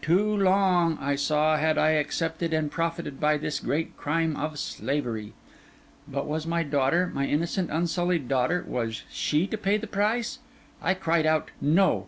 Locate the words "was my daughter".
6.26-7.10